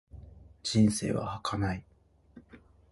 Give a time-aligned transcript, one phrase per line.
[0.63, 1.83] 人生は儚い。